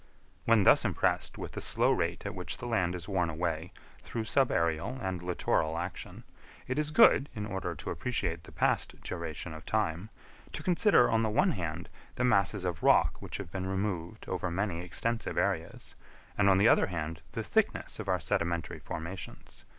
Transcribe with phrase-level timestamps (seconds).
[0.45, 4.23] When thus impressed with the slow rate at which the land is worn away through
[4.23, 6.23] subaërial and littoral action,
[6.67, 10.09] it is good, in order to appreciate the past duration of time,
[10.53, 14.49] to consider, on the one hand, the masses of rock which have been removed over
[14.49, 15.93] many extensive areas,
[16.35, 19.65] and on the other hand the thickness of our sedimentary formations.